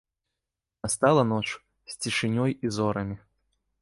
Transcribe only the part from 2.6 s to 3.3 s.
і зорамі.